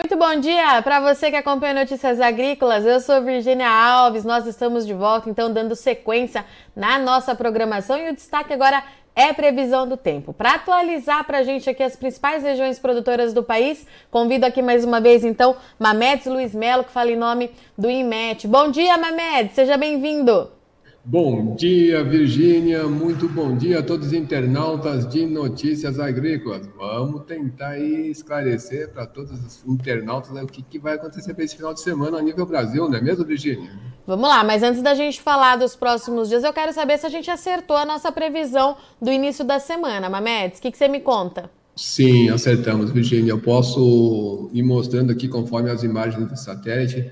Muito 0.00 0.16
bom 0.16 0.40
dia 0.40 0.80
para 0.80 0.98
você 0.98 1.30
que 1.30 1.36
acompanha 1.36 1.74
Notícias 1.74 2.22
Agrícolas. 2.22 2.86
Eu 2.86 3.00
sou 3.00 3.20
Virginia 3.20 3.68
Alves. 3.68 4.24
Nós 4.24 4.46
estamos 4.46 4.86
de 4.86 4.94
volta, 4.94 5.28
então, 5.28 5.52
dando 5.52 5.76
sequência 5.76 6.42
na 6.74 6.98
nossa 6.98 7.34
programação. 7.34 7.98
E 7.98 8.08
o 8.08 8.14
destaque 8.14 8.50
agora 8.50 8.82
é 9.14 9.30
previsão 9.34 9.86
do 9.86 9.98
tempo. 9.98 10.32
Para 10.32 10.54
atualizar 10.54 11.24
para 11.24 11.38
a 11.38 11.42
gente 11.42 11.68
aqui 11.68 11.82
as 11.82 11.96
principais 11.96 12.42
regiões 12.42 12.78
produtoras 12.78 13.34
do 13.34 13.42
país, 13.42 13.86
convido 14.10 14.46
aqui 14.46 14.62
mais 14.62 14.86
uma 14.86 15.02
vez, 15.02 15.22
então, 15.22 15.54
Mamedes 15.78 16.24
Luiz 16.24 16.54
Melo, 16.54 16.82
que 16.82 16.90
fala 16.90 17.10
em 17.10 17.16
nome 17.16 17.50
do 17.76 17.90
IMET. 17.90 18.48
Bom 18.48 18.70
dia, 18.70 18.96
Mamedes. 18.96 19.54
Seja 19.54 19.76
bem-vindo. 19.76 20.59
Bom 21.02 21.56
dia, 21.56 22.04
Virgínia. 22.04 22.86
Muito 22.86 23.26
bom 23.26 23.56
dia 23.56 23.78
a 23.78 23.82
todos 23.82 24.08
os 24.08 24.12
internautas 24.12 25.08
de 25.08 25.24
Notícias 25.24 25.98
Agrícolas. 25.98 26.68
Vamos 26.76 27.22
tentar 27.24 27.78
esclarecer 27.78 28.90
para 28.90 29.06
todos 29.06 29.32
os 29.32 29.64
internautas 29.66 30.30
o 30.30 30.46
que, 30.46 30.62
que 30.62 30.78
vai 30.78 30.96
acontecer 30.96 31.32
para 31.32 31.42
esse 31.42 31.56
final 31.56 31.72
de 31.72 31.80
semana 31.80 32.18
a 32.18 32.22
nível 32.22 32.44
Brasil, 32.44 32.86
não 32.86 32.98
é 32.98 33.00
mesmo, 33.00 33.24
Virgínia? 33.24 33.70
Vamos 34.06 34.28
lá, 34.28 34.44
mas 34.44 34.62
antes 34.62 34.82
da 34.82 34.92
gente 34.94 35.22
falar 35.22 35.56
dos 35.56 35.74
próximos 35.74 36.28
dias, 36.28 36.44
eu 36.44 36.52
quero 36.52 36.72
saber 36.72 36.98
se 36.98 37.06
a 37.06 37.10
gente 37.10 37.30
acertou 37.30 37.76
a 37.78 37.86
nossa 37.86 38.12
previsão 38.12 38.76
do 39.00 39.10
início 39.10 39.42
da 39.42 39.58
semana. 39.58 40.10
Mamedes, 40.10 40.58
o 40.58 40.62
que, 40.62 40.70
que 40.70 40.76
você 40.76 40.86
me 40.86 41.00
conta? 41.00 41.50
Sim, 41.74 42.28
acertamos, 42.28 42.90
Virgínia. 42.90 43.30
Eu 43.30 43.40
posso 43.40 44.50
ir 44.52 44.62
mostrando 44.62 45.10
aqui 45.10 45.28
conforme 45.28 45.70
as 45.70 45.82
imagens 45.82 46.28
do 46.28 46.36
satélite 46.36 47.10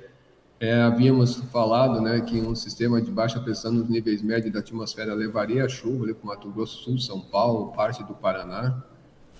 é, 0.60 0.74
havíamos 0.74 1.36
falado 1.52 2.00
né, 2.00 2.20
que 2.20 2.40
um 2.40 2.54
sistema 2.54 3.00
de 3.00 3.10
baixa 3.10 3.38
pressão 3.38 3.72
nos 3.72 3.88
níveis 3.88 4.22
médios 4.22 4.52
da 4.52 4.58
atmosfera 4.58 5.14
levaria 5.14 5.64
a 5.64 5.68
chuva 5.68 6.12
para 6.12 6.24
o 6.24 6.26
Mato 6.26 6.50
Grosso 6.50 6.82
Sul, 6.82 6.98
São 6.98 7.20
Paulo, 7.20 7.72
parte 7.72 8.02
do 8.02 8.14
Paraná. 8.14 8.82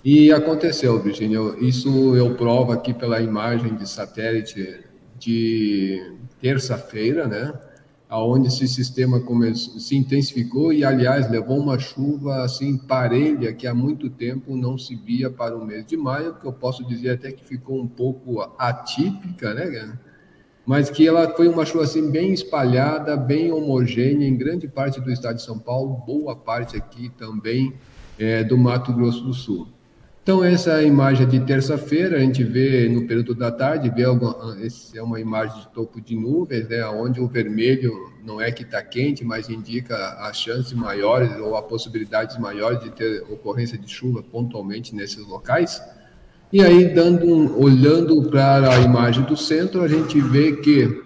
E 0.03 0.31
aconteceu, 0.31 0.97
Virginia. 1.01 1.39
Isso 1.59 2.15
eu 2.15 2.35
provo 2.35 2.71
aqui 2.71 2.93
pela 2.93 3.19
imagem 3.19 3.75
de 3.75 3.87
satélite 3.87 4.85
de 5.17 6.15
terça-feira, 6.39 7.27
né? 7.27 7.53
Aonde 8.07 8.47
esse 8.47 8.65
sistema 8.65 9.19
começou, 9.19 9.77
se 9.77 9.97
intensificou 9.97 10.71
e, 10.71 10.85
aliás, 10.85 11.29
levou 11.29 11.59
uma 11.59 11.77
chuva 11.77 12.43
assim 12.43 12.77
parelha 12.77 13.53
que 13.53 13.67
há 13.67 13.75
muito 13.75 14.09
tempo 14.09 14.55
não 14.55 14.77
se 14.77 14.95
via 14.95 15.29
para 15.29 15.55
o 15.55 15.65
mês 15.65 15.85
de 15.85 15.97
maio, 15.97 16.35
que 16.35 16.47
eu 16.47 16.53
posso 16.53 16.83
dizer 16.87 17.11
até 17.11 17.31
que 17.31 17.43
ficou 17.43 17.79
um 17.79 17.87
pouco 17.87 18.39
atípica, 18.57 19.53
né? 19.53 19.99
Mas 20.69 20.87
que 20.87 21.07
ela 21.07 21.27
foi 21.35 21.47
uma 21.47 21.65
chuva 21.65 21.83
assim 21.83 22.11
bem 22.11 22.31
espalhada, 22.31 23.17
bem 23.17 23.51
homogênea 23.51 24.27
em 24.27 24.37
grande 24.37 24.67
parte 24.67 25.01
do 25.01 25.11
estado 25.11 25.37
de 25.37 25.41
São 25.41 25.57
Paulo, 25.57 26.03
boa 26.05 26.35
parte 26.35 26.77
aqui 26.77 27.09
também 27.17 27.73
é, 28.19 28.43
do 28.43 28.55
Mato 28.55 28.93
Grosso 28.93 29.23
do 29.23 29.33
Sul. 29.33 29.67
Então 30.21 30.43
essa 30.43 30.83
imagem 30.83 31.27
de 31.27 31.39
terça-feira 31.39 32.17
a 32.17 32.19
gente 32.19 32.43
vê 32.43 32.87
no 32.87 33.07
período 33.07 33.33
da 33.33 33.51
tarde, 33.51 33.89
vê 33.89 34.03
alguma, 34.03 34.59
essa 34.63 34.95
é 34.95 35.01
uma 35.01 35.19
imagem 35.19 35.59
de 35.59 35.69
topo 35.69 35.99
de 35.99 36.15
nuvens, 36.15 36.69
né, 36.69 36.85
onde 36.85 37.19
o 37.19 37.27
vermelho 37.27 37.91
não 38.23 38.39
é 38.39 38.51
que 38.51 38.61
está 38.61 38.79
quente, 38.83 39.25
mas 39.25 39.49
indica 39.49 39.95
as 40.19 40.37
chances 40.37 40.73
maiores 40.73 41.35
ou 41.39 41.55
a 41.55 41.63
possibilidades 41.63 42.37
maiores 42.37 42.79
de 42.83 42.91
ter 42.91 43.23
ocorrência 43.23 43.75
de 43.75 43.91
chuva 43.91 44.21
pontualmente 44.21 44.93
nesses 44.93 45.25
locais. 45.25 45.81
E 46.51 46.63
aí, 46.63 46.91
dando 46.95 47.27
um, 47.27 47.61
olhando 47.61 48.23
para 48.27 48.73
a 48.73 48.79
imagem 48.79 49.23
do 49.23 49.37
centro, 49.37 49.83
a 49.83 49.87
gente 49.87 50.19
vê 50.19 50.55
que 50.55 51.03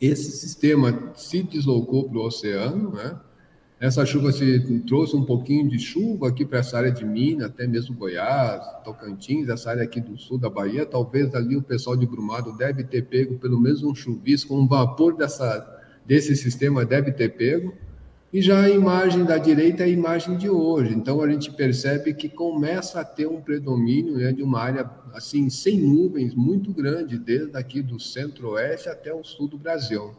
esse 0.00 0.32
sistema 0.32 1.12
se 1.14 1.40
deslocou 1.44 2.08
para 2.08 2.18
o 2.18 2.26
oceano, 2.26 2.92
né? 2.92 3.16
Essa 3.78 4.04
chuva 4.04 4.32
se 4.32 4.80
trouxe 4.80 5.14
um 5.14 5.24
pouquinho 5.24 5.68
de 5.68 5.78
chuva 5.78 6.28
aqui 6.28 6.44
para 6.44 6.58
essa 6.58 6.78
área 6.78 6.90
de 6.90 7.04
Minas, 7.04 7.50
até 7.50 7.64
mesmo 7.64 7.94
Goiás, 7.94 8.60
Tocantins, 8.82 9.48
essa 9.48 9.70
área 9.70 9.84
aqui 9.84 10.00
do 10.00 10.18
sul 10.18 10.36
da 10.36 10.50
Bahia. 10.50 10.84
Talvez 10.84 11.32
ali 11.34 11.56
o 11.56 11.62
pessoal 11.62 11.96
de 11.96 12.06
Brumado 12.06 12.56
deve 12.56 12.82
ter 12.82 13.02
pego 13.02 13.38
pelo 13.38 13.60
menos 13.60 13.84
um 13.84 13.94
chuvisco, 13.94 14.56
um 14.56 14.66
vapor 14.66 15.14
dessa, 15.14 15.64
desse 16.04 16.34
sistema 16.34 16.84
deve 16.84 17.12
ter 17.12 17.36
pego. 17.36 17.72
E 18.32 18.42
já 18.42 18.62
a 18.62 18.68
imagem 18.68 19.24
da 19.24 19.38
direita 19.38 19.82
é 19.82 19.86
a 19.86 19.88
imagem 19.88 20.36
de 20.36 20.50
hoje. 20.50 20.94
Então 20.94 21.22
a 21.22 21.30
gente 21.30 21.50
percebe 21.52 22.12
que 22.12 22.28
começa 22.28 23.00
a 23.00 23.04
ter 23.04 23.26
um 23.26 23.40
predomínio 23.40 24.18
né, 24.18 24.32
de 24.32 24.42
uma 24.42 24.60
área 24.60 24.90
assim 25.14 25.48
sem 25.48 25.80
nuvens 25.80 26.34
muito 26.34 26.72
grande, 26.72 27.18
desde 27.18 27.56
aqui 27.56 27.80
do 27.80 28.00
centro-oeste 28.00 28.88
até 28.88 29.14
o 29.14 29.22
sul 29.22 29.48
do 29.48 29.56
Brasil. 29.56 30.12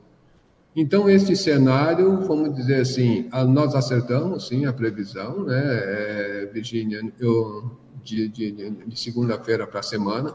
Então 0.76 1.10
este 1.10 1.36
cenário, 1.36 2.22
vamos 2.22 2.56
dizer 2.56 2.82
assim, 2.82 3.28
nós 3.50 3.76
acertamos 3.76 4.48
sim 4.48 4.66
a 4.66 4.74
previsão, 4.74 5.44
né, 5.44 5.62
é, 5.64 6.50
Virginia, 6.54 7.02
eu, 7.20 7.72
de, 8.04 8.28
de, 8.30 8.52
de 8.52 9.00
segunda-feira 9.00 9.68
para 9.68 9.82
a 9.82 9.84
semana. 9.84 10.34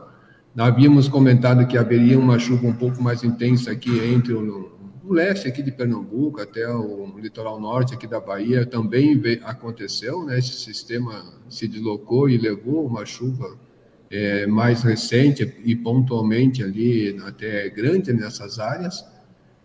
Havíamos 0.57 1.09
comentado 1.09 1.67
que 1.67 1.79
haveria 1.79 2.19
uma 2.19 2.39
chuva 2.39 2.67
um 2.67 2.75
pouco 2.75 3.03
mais 3.03 3.25
intensa 3.25 3.71
aqui 3.71 3.99
entre 4.05 4.35
o 4.35 4.72
o 5.05 5.13
leste 5.13 5.49
aqui 5.49 5.63
de 5.63 5.73
Pernambuco 5.73 6.41
até 6.41 6.69
o 6.69 7.19
litoral 7.19 7.61
norte 7.61 7.95
aqui 7.95 8.07
da 8.07 8.21
Bahia 8.21 8.65
também 8.65 9.21
aconteceu, 9.45 10.25
né? 10.25 10.39
Esse 10.39 10.53
sistema 10.53 11.25
se 11.49 11.67
deslocou 11.67 12.29
e 12.29 12.37
levou 12.37 12.87
uma 12.87 13.05
chuva 13.05 13.59
é, 14.11 14.47
mais 14.47 14.83
recente 14.83 15.55
e 15.65 15.75
pontualmente 15.75 16.63
ali 16.63 17.19
até 17.25 17.69
grande 17.69 18.13
nessas 18.13 18.59
áreas, 18.59 19.05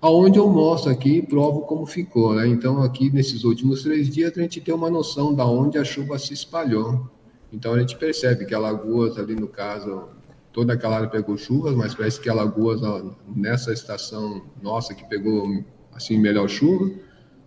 aonde 0.01 0.39
eu 0.39 0.49
mostro 0.49 0.89
aqui 0.89 1.17
e 1.17 1.21
provo 1.21 1.61
como 1.61 1.85
ficou, 1.85 2.33
né? 2.33 2.47
Então 2.47 2.81
aqui 2.81 3.11
nesses 3.11 3.43
últimos 3.43 3.83
três 3.83 4.09
dias 4.09 4.35
a 4.37 4.41
gente 4.41 4.59
tem 4.61 4.73
uma 4.73 4.89
noção 4.89 5.35
da 5.35 5.45
onde 5.45 5.77
a 5.77 5.83
chuva 5.83 6.17
se 6.17 6.33
espalhou. 6.33 7.09
Então 7.53 7.73
a 7.73 7.79
gente 7.79 7.95
percebe 7.95 8.45
que 8.45 8.55
Alagoas 8.55 9.17
ali 9.17 9.35
no 9.35 9.47
caso 9.47 10.09
toda 10.57 10.73
aquela 10.73 10.95
área 10.95 11.07
pegou 11.07 11.38
chuvas, 11.38 11.75
mas 11.75 11.94
parece 11.94 12.19
que 12.19 12.28
Alagoas, 12.28 12.81
nessa 13.28 13.72
estação 13.72 14.41
nossa, 14.59 14.95
que 14.95 15.07
pegou 15.07 15.63
assim 15.94 16.18
melhor 16.18 16.50
chuva. 16.50 16.90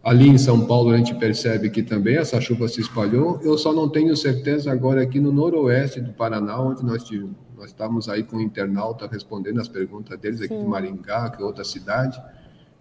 Ali 0.01 0.29
em 0.29 0.39
São 0.39 0.65
Paulo 0.65 0.91
a 0.91 0.97
gente 0.97 1.17
percebe 1.17 1.71
que 1.71 1.83
também 1.83 2.19
essa 2.19 2.41
chuva 2.41 2.69
se 2.69 2.81
espalhou. 2.81 3.41
Eu 3.43 3.59
só 3.59 3.73
não 3.73 3.89
tenho 3.89 4.17
certeza 4.17 4.71
agora 4.71 5.03
aqui 5.03 5.19
no 5.19 5.33
noroeste 5.33 6.01
do 6.01 6.13
Paraná, 6.13 6.63
onde 6.63 6.85
nós 6.85 7.03
tivemos, 7.03 7.35
nós 7.57 7.71
estamos 7.71 8.09
aí 8.09 8.23
com 8.23 8.37
o 8.37 8.41
internauta 8.41 9.09
respondendo 9.11 9.61
as 9.61 9.67
perguntas 9.67 10.17
deles 10.17 10.41
aqui 10.41 10.55
Sim. 10.55 10.63
de 10.63 10.69
Maringá, 10.69 11.31
que 11.31 11.43
é 11.43 11.45
outra 11.45 11.65
cidade. 11.65 12.17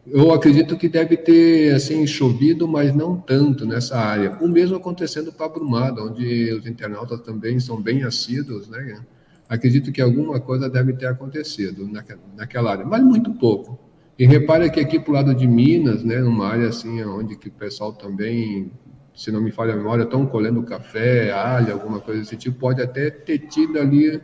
Eu 0.06 0.32
acredito 0.32 0.78
que 0.78 0.88
deve 0.88 1.18
ter 1.18 1.74
assim 1.74 2.06
chovido, 2.06 2.68
mas 2.68 2.94
não 2.96 3.20
tanto 3.20 3.66
nessa 3.66 3.98
área. 3.98 4.38
O 4.40 4.48
mesmo 4.48 4.78
acontecendo 4.78 5.34
para 5.34 5.50
Brumada, 5.50 6.04
onde 6.04 6.54
os 6.54 6.68
internautas 6.68 7.20
também 7.22 7.60
são 7.60 7.82
bem 7.82 8.04
assíduos, 8.04 8.70
né? 8.70 9.02
Acredito 9.50 9.92
que 9.92 10.00
alguma 10.00 10.40
coisa 10.40 10.70
deve 10.70 10.94
ter 10.94 11.08
acontecido 11.08 11.90
naquela 12.38 12.72
área, 12.72 12.86
mas 12.86 13.04
muito 13.04 13.34
pouco. 13.34 13.80
E 14.18 14.26
repare 14.26 14.70
que 14.70 14.80
aqui 14.80 15.00
para 15.00 15.12
o 15.12 15.14
lado 15.16 15.34
de 15.34 15.48
Minas, 15.48 16.04
né, 16.04 16.20
numa 16.20 16.48
área 16.48 16.68
assim, 16.68 17.02
onde 17.04 17.36
que 17.36 17.48
o 17.48 17.52
pessoal 17.52 17.94
também, 17.94 18.72
se 19.16 19.32
não 19.32 19.42
me 19.42 19.52
falha 19.52 19.74
a 19.74 19.78
memória, 19.78 20.04
estão 20.04 20.26
colhendo 20.26 20.62
café, 20.62 21.32
alho, 21.32 21.74
alguma 21.74 22.00
coisa 22.00 22.20
desse 22.20 22.36
tipo, 22.36 22.60
pode 22.60 22.82
até 22.82 23.10
ter 23.10 23.40
tido 23.48 23.80
ali 23.80 24.22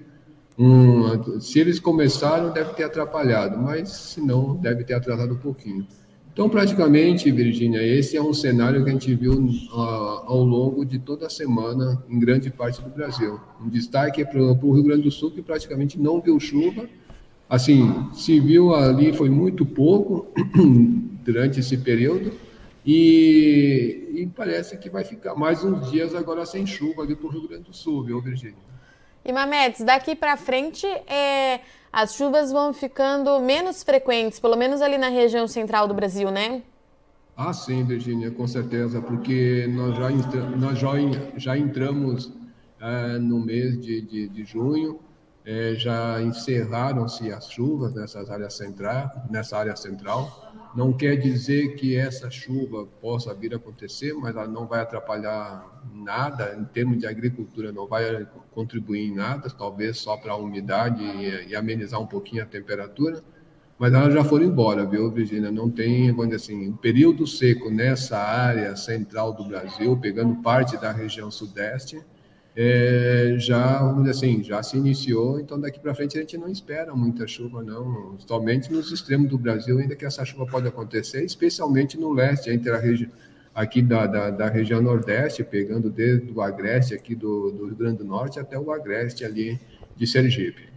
um. 0.60 1.40
Se 1.40 1.60
eles 1.60 1.80
começaram, 1.80 2.52
deve 2.52 2.74
ter 2.74 2.84
atrapalhado, 2.84 3.58
mas 3.58 3.90
se 3.90 4.22
não, 4.22 4.56
deve 4.56 4.84
ter 4.84 4.94
atrasado 4.94 5.34
um 5.34 5.38
pouquinho. 5.38 5.88
Então, 6.32 6.50
praticamente, 6.50 7.32
Virgínia, 7.32 7.82
esse 7.82 8.18
é 8.18 8.22
um 8.22 8.34
cenário 8.34 8.84
que 8.84 8.90
a 8.90 8.94
gente 8.94 9.16
viu 9.16 9.32
uh, 9.32 10.15
ao 10.26 10.44
longo 10.44 10.86
de 10.86 11.00
toda 11.00 11.28
a 11.28 11.30
semana 11.30 12.04
em 12.10 12.20
grande 12.20 12.50
parte 12.50 12.82
do 12.82 12.90
Brasil. 12.90 13.40
Um 13.62 13.70
destaque 13.70 14.22
é 14.22 14.26
para 14.26 14.42
o 14.42 14.72
Rio 14.74 14.84
Grande 14.84 15.04
do 15.04 15.12
Sul, 15.12 15.32
que 15.32 15.42
praticamente 15.42 16.00
não 16.00 16.20
viu 16.20 16.40
chuva. 16.40 16.88
Assim, 17.50 18.10
se 18.14 18.40
viu 18.40 18.74
ali 18.74 19.14
foi 19.14 19.30
muito 19.30 19.66
pouco 19.66 20.28
durante 21.24 21.60
esse 21.60 21.78
período. 21.78 22.34
E, 22.86 24.12
e, 24.14 24.28
parece 24.28 24.78
que 24.78 24.90
vai 24.92 25.04
ficar 25.04 25.34
mais 25.34 25.64
uns 25.64 25.90
dias 25.90 26.14
agora 26.14 26.46
sem 26.46 26.68
chuva 26.68 27.02
ali 27.02 27.16
para 27.16 27.26
o 27.26 27.30
Rio 27.30 27.48
Grande 27.48 27.64
do 27.64 27.74
Sul, 27.74 28.04
viu, 28.04 28.22
Virgínia? 28.22 28.58
E 29.24 29.34
Mametes, 29.34 29.84
daqui 29.84 30.16
para 30.16 30.38
frente, 30.38 30.86
é, 30.86 31.62
as 31.92 32.14
chuvas 32.14 32.52
vão 32.52 32.72
ficando 32.74 33.40
menos 33.40 33.82
frequentes, 33.82 34.40
pelo 34.40 34.56
menos 34.56 34.84
ali 34.84 35.00
na 35.00 35.10
região 35.10 35.48
central 35.48 35.88
do 35.88 35.96
Brasil, 35.96 36.30
né? 36.30 36.62
Ah, 37.38 37.52
sim, 37.52 37.84
Virginia, 37.84 38.32
com 38.32 38.48
certeza, 38.48 39.02
porque 39.02 39.68
nós 39.68 39.98
já, 39.98 40.10
nós 40.56 40.80
já, 40.80 40.92
já 41.36 41.58
entramos 41.58 42.32
é, 42.80 43.18
no 43.18 43.40
mês 43.40 43.78
de, 43.80 44.02
de, 44.02 44.30
de 44.30 44.46
junho, 44.46 45.00
é, 45.44 45.76
já 45.76 46.22
encerraram-se 46.22 47.32
as 47.32 47.50
chuvas 47.50 47.94
nessas 47.94 48.30
áreas 48.30 48.54
central, 48.56 49.12
nessa 49.30 49.58
área 49.58 49.76
central. 49.76 50.54
Não 50.76 50.92
quer 50.92 51.18
dizer 51.18 51.76
que 51.76 51.96
essa 51.96 52.30
chuva 52.30 52.86
possa 53.02 53.34
vir 53.34 53.54
a 53.54 53.58
acontecer, 53.58 54.14
mas 54.14 54.36
ela 54.36 54.48
não 54.48 54.66
vai 54.66 54.80
atrapalhar 54.80 55.84
nada 55.94 56.56
em 56.58 56.66
termos 56.66 56.98
de 56.98 57.06
agricultura, 57.06 57.72
não 57.72 57.88
vai 57.88 58.28
contribuir 58.52 59.10
em 59.10 59.14
nada, 59.14 59.50
talvez 59.50 59.98
só 60.00 60.18
para 60.18 60.34
a 60.34 60.38
umidade 60.38 61.04
e, 61.04 61.50
e, 61.50 61.56
amenizar 61.56 62.02
um 62.02 62.08
pouquinho 62.08 62.44
a 62.44 62.46
temperatura. 62.46 63.22
Mas 63.78 63.94
elas 63.94 64.14
já 64.14 64.24
foram 64.24 64.46
embora, 64.46 64.86
viu, 64.86 65.12
Virginia? 65.12 65.52
Não 65.52 65.70
tem, 65.70 66.10
vamos 66.12 66.30
dizer 66.30 66.54
assim, 66.54 66.70
um 66.70 66.78
período 66.78 67.28
seco 67.28 67.70
nessa 67.70 68.18
área 68.18 68.76
central 68.76 69.34
do 69.34 69.44
Brasil, 69.44 69.98
pegando 69.98 70.42
parte 70.42 70.78
da 70.78 70.92
região 70.94 71.30
sudeste, 71.30 72.02
é, 72.56 73.36
já, 73.38 73.80
vamos 73.80 74.06
dizer 74.06 74.12
assim, 74.12 74.42
já 74.42 74.64
se 74.64 74.78
iniciou, 74.78 75.42
então 75.42 75.60
daqui 75.60 75.78
para 75.78 75.94
frente 75.94 76.18
a 76.18 76.22
gente 76.22 76.38
não 76.38 76.48
espera 76.48 76.96
muita 76.96 77.28
chuva, 77.28 77.62
não, 77.62 78.18
somente 78.26 78.72
nos 78.72 78.90
extremos 78.94 79.30
do 79.30 79.38
Brasil, 79.38 79.78
ainda 79.78 79.94
que 79.94 80.06
essa 80.06 80.24
chuva 80.24 80.46
pode 80.46 80.66
acontecer, 80.66 81.26
especialmente 81.26 82.00
no 82.00 82.14
leste, 82.14 82.50
entre 82.50 82.72
a 82.72 82.78
região 82.78 83.12
aqui 83.54 83.82
da, 83.82 84.06
da, 84.06 84.30
da, 84.30 84.50
região 84.50 84.82
nordeste, 84.82 85.42
pegando 85.42 85.90
desde 85.90 86.30
o 86.30 86.42
agreste 86.42 86.94
aqui 86.94 87.16
do, 87.16 87.52
do 87.52 87.66
Rio 87.68 87.76
Grande 87.76 88.00
do 88.00 88.04
Norte 88.04 88.38
até 88.38 88.60
o 88.60 88.70
agreste 88.70 89.24
ali 89.24 89.58
de 89.96 90.06
Sergipe. 90.06 90.68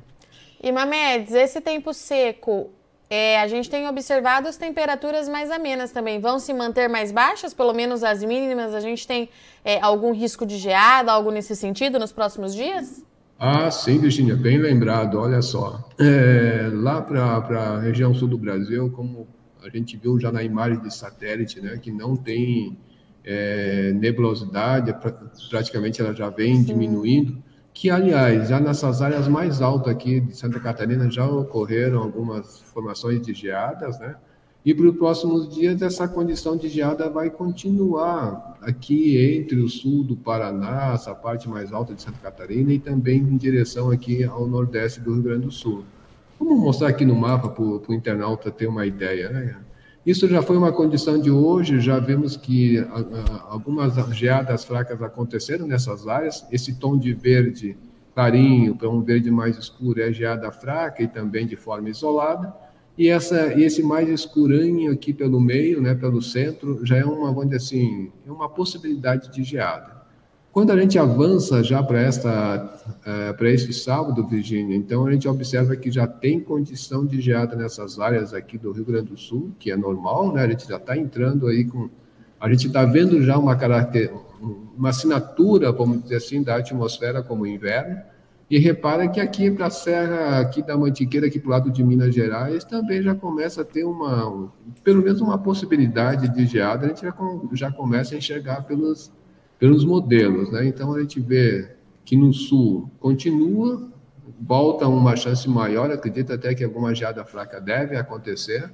E 0.62 0.70
Mamedes, 0.70 1.34
esse 1.34 1.60
tempo 1.60 1.92
seco, 1.92 2.70
é, 3.10 3.40
a 3.40 3.48
gente 3.48 3.70
tem 3.70 3.88
observado 3.88 4.48
as 4.48 4.56
temperaturas 4.56 5.28
mais 5.28 5.50
amenas 5.50 5.90
também. 5.90 6.20
Vão 6.20 6.38
se 6.38 6.52
manter 6.52 6.88
mais 6.88 7.10
baixas, 7.10 7.54
pelo 7.54 7.72
menos 7.72 8.04
as 8.04 8.22
mínimas? 8.22 8.74
A 8.74 8.80
gente 8.80 9.06
tem 9.06 9.30
é, 9.64 9.80
algum 9.80 10.12
risco 10.12 10.44
de 10.44 10.58
geada, 10.58 11.10
algo 11.10 11.30
nesse 11.30 11.56
sentido 11.56 11.98
nos 11.98 12.12
próximos 12.12 12.54
dias? 12.54 13.02
Ah, 13.38 13.70
sim, 13.70 13.98
Virginia, 13.98 14.36
bem 14.36 14.58
lembrado. 14.58 15.18
Olha 15.18 15.40
só, 15.40 15.88
é, 15.98 16.68
lá 16.72 17.00
para 17.00 17.60
a 17.60 17.80
região 17.80 18.12
sul 18.12 18.28
do 18.28 18.36
Brasil, 18.36 18.90
como 18.90 19.26
a 19.64 19.70
gente 19.70 19.96
viu 19.96 20.20
já 20.20 20.30
na 20.30 20.42
imagem 20.42 20.80
de 20.80 20.92
satélite, 20.92 21.60
né, 21.60 21.78
que 21.80 21.90
não 21.90 22.14
tem 22.14 22.76
é, 23.24 23.92
nebulosidade, 23.94 24.94
praticamente 25.48 26.00
ela 26.00 26.14
já 26.14 26.28
vem 26.28 26.56
sim. 26.56 26.64
diminuindo 26.64 27.42
que, 27.78 27.90
aliás, 27.90 28.48
já 28.48 28.58
nessas 28.58 29.00
áreas 29.00 29.28
mais 29.28 29.62
altas 29.62 29.92
aqui 29.92 30.18
de 30.18 30.36
Santa 30.36 30.58
Catarina 30.58 31.08
já 31.08 31.24
ocorreram 31.24 32.02
algumas 32.02 32.60
formações 32.62 33.22
de 33.22 33.32
geadas, 33.32 34.00
né? 34.00 34.16
E 34.64 34.74
para 34.74 34.88
os 34.88 34.96
próximos 34.96 35.48
dias 35.54 35.80
essa 35.80 36.08
condição 36.08 36.56
de 36.56 36.68
geada 36.68 37.08
vai 37.08 37.30
continuar 37.30 38.58
aqui 38.62 39.16
entre 39.16 39.60
o 39.60 39.68
sul 39.68 40.02
do 40.02 40.16
Paraná, 40.16 40.90
essa 40.92 41.14
parte 41.14 41.48
mais 41.48 41.72
alta 41.72 41.94
de 41.94 42.02
Santa 42.02 42.18
Catarina, 42.20 42.72
e 42.72 42.80
também 42.80 43.18
em 43.18 43.36
direção 43.36 43.92
aqui 43.92 44.24
ao 44.24 44.48
nordeste 44.48 45.00
do 45.00 45.14
Rio 45.14 45.22
Grande 45.22 45.46
do 45.46 45.52
Sul. 45.52 45.84
Vamos 46.36 46.58
mostrar 46.58 46.88
aqui 46.88 47.04
no 47.04 47.14
mapa 47.14 47.48
para 47.48 47.62
o 47.62 47.94
internauta 47.94 48.50
ter 48.50 48.66
uma 48.66 48.86
ideia, 48.86 49.30
né? 49.30 49.56
Isso 50.08 50.26
já 50.26 50.40
foi 50.40 50.56
uma 50.56 50.72
condição 50.72 51.20
de 51.20 51.30
hoje, 51.30 51.80
já 51.80 51.98
vemos 51.98 52.34
que 52.34 52.78
a, 52.78 52.82
a, 52.82 53.52
algumas 53.52 53.94
geadas 54.16 54.64
fracas 54.64 55.02
aconteceram 55.02 55.66
nessas 55.66 56.08
áreas. 56.08 56.46
Esse 56.50 56.76
tom 56.76 56.96
de 56.96 57.12
verde 57.12 57.76
clarinho 58.14 58.74
para 58.74 58.88
um 58.88 59.02
verde 59.02 59.30
mais 59.30 59.58
escuro 59.58 60.00
é 60.00 60.10
geada 60.10 60.50
fraca 60.50 61.02
e 61.02 61.06
também 61.06 61.46
de 61.46 61.56
forma 61.56 61.90
isolada. 61.90 62.54
E 62.96 63.06
essa, 63.06 63.52
esse 63.60 63.82
mais 63.82 64.08
escurinho 64.08 64.92
aqui 64.92 65.12
pelo 65.12 65.38
meio, 65.38 65.82
né, 65.82 65.94
pelo 65.94 66.22
centro, 66.22 66.80
já 66.86 66.96
é 66.96 67.04
uma, 67.04 67.44
assim, 67.54 68.10
é 68.26 68.32
uma 68.32 68.48
possibilidade 68.48 69.30
de 69.30 69.44
geada. 69.44 69.97
Quando 70.52 70.72
a 70.72 70.80
gente 70.80 70.98
avança 70.98 71.62
já 71.62 71.82
para 71.82 72.00
esta 72.00 72.80
uh, 72.88 73.36
para 73.36 73.50
este 73.50 73.72
sábado, 73.72 74.26
Virgínia, 74.26 74.76
então 74.76 75.06
a 75.06 75.12
gente 75.12 75.28
observa 75.28 75.76
que 75.76 75.90
já 75.90 76.06
tem 76.06 76.40
condição 76.40 77.06
de 77.06 77.20
geada 77.20 77.54
nessas 77.54 78.00
áreas 78.00 78.34
aqui 78.34 78.58
do 78.58 78.72
Rio 78.72 78.84
Grande 78.84 79.10
do 79.10 79.16
Sul, 79.16 79.52
que 79.58 79.70
é 79.70 79.76
normal, 79.76 80.32
né? 80.32 80.42
A 80.42 80.48
gente 80.48 80.66
já 80.66 80.76
está 80.76 80.96
entrando 80.96 81.46
aí 81.46 81.64
com 81.64 81.88
a 82.40 82.48
gente 82.48 82.68
está 82.68 82.84
vendo 82.84 83.20
já 83.22 83.36
uma 83.36 83.56
caracter, 83.56 84.12
uma 84.76 84.90
assinatura, 84.90 85.72
vamos 85.72 86.02
dizer 86.04 86.16
assim, 86.16 86.42
da 86.42 86.56
atmosfera 86.56 87.22
como 87.22 87.46
inverno. 87.46 88.00
E 88.50 88.58
repara 88.58 89.08
que 89.08 89.20
aqui 89.20 89.50
para 89.50 89.66
a 89.66 89.70
serra 89.70 90.38
aqui 90.38 90.62
da 90.62 90.76
Mantiqueira, 90.76 91.26
aqui 91.26 91.38
para 91.38 91.48
o 91.48 91.50
lado 91.50 91.70
de 91.70 91.84
Minas 91.84 92.14
Gerais, 92.14 92.64
também 92.64 93.02
já 93.02 93.14
começa 93.14 93.60
a 93.62 93.64
ter 93.64 93.84
uma, 93.84 94.50
pelo 94.82 95.02
menos 95.02 95.20
uma 95.20 95.36
possibilidade 95.36 96.28
de 96.28 96.46
geada. 96.46 96.86
A 96.86 96.88
gente 96.88 97.02
já, 97.02 97.14
já 97.52 97.72
começa 97.72 98.14
a 98.14 98.18
enxergar 98.18 98.62
pelos 98.62 99.12
pelos 99.58 99.84
modelos. 99.84 100.50
Né? 100.50 100.66
Então, 100.66 100.94
a 100.94 101.00
gente 101.00 101.20
vê 101.20 101.70
que 102.04 102.16
no 102.16 102.32
sul 102.32 102.90
continua, 102.98 103.90
volta 104.40 104.86
uma 104.86 105.16
chance 105.16 105.48
maior, 105.48 105.90
acredito 105.90 106.32
até 106.32 106.54
que 106.54 106.64
alguma 106.64 106.94
geada 106.94 107.24
fraca 107.24 107.60
deve 107.60 107.96
acontecer. 107.96 108.70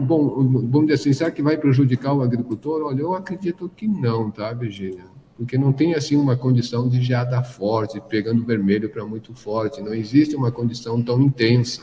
Bom, 0.00 0.68
vamos 0.68 0.88
dizer 0.88 0.94
assim, 0.94 1.12
será 1.12 1.30
que 1.30 1.40
vai 1.40 1.56
prejudicar 1.56 2.12
o 2.12 2.22
agricultor? 2.22 2.82
Olha, 2.82 3.00
eu 3.00 3.14
acredito 3.14 3.70
que 3.74 3.88
não, 3.88 4.30
tá, 4.30 4.52
Virginia? 4.52 5.04
Porque 5.36 5.56
não 5.56 5.72
tem, 5.72 5.94
assim, 5.94 6.16
uma 6.16 6.36
condição 6.36 6.88
de 6.88 7.00
geada 7.00 7.42
forte, 7.42 8.00
pegando 8.08 8.44
vermelho 8.44 8.90
para 8.90 9.04
muito 9.04 9.34
forte, 9.34 9.80
não 9.80 9.94
existe 9.94 10.36
uma 10.36 10.52
condição 10.52 11.02
tão 11.02 11.20
intensa, 11.20 11.82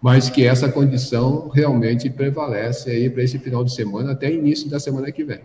mas 0.00 0.30
que 0.30 0.46
essa 0.46 0.70
condição 0.70 1.48
realmente 1.48 2.08
prevalece 2.08 2.90
aí 2.90 3.10
para 3.10 3.22
esse 3.22 3.38
final 3.38 3.64
de 3.64 3.74
semana, 3.74 4.12
até 4.12 4.32
início 4.32 4.70
da 4.70 4.78
semana 4.78 5.10
que 5.10 5.24
vem. 5.24 5.40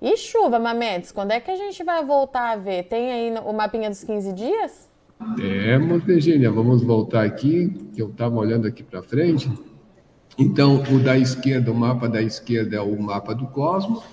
E 0.00 0.16
chuva, 0.16 0.58
Mamedes, 0.58 1.10
quando 1.10 1.30
é 1.30 1.40
que 1.40 1.50
a 1.50 1.56
gente 1.56 1.82
vai 1.82 2.04
voltar 2.04 2.52
a 2.52 2.56
ver? 2.56 2.84
Tem 2.84 3.12
aí 3.12 3.34
o 3.44 3.52
mapinha 3.52 3.88
dos 3.88 4.04
15 4.04 4.32
dias? 4.34 4.88
Temos, 5.36 6.04
Virginia. 6.04 6.50
Vamos 6.50 6.82
voltar 6.82 7.24
aqui, 7.24 7.70
que 7.94 8.02
eu 8.02 8.10
estava 8.10 8.36
olhando 8.36 8.66
aqui 8.66 8.82
para 8.82 9.02
frente. 9.02 9.50
Então, 10.38 10.82
o 10.92 10.98
da 10.98 11.16
esquerda, 11.16 11.72
o 11.72 11.74
mapa 11.74 12.06
da 12.08 12.20
esquerda 12.20 12.76
é 12.76 12.80
o 12.80 13.00
mapa 13.00 13.34
do 13.34 13.46
Cosmos 13.46 14.04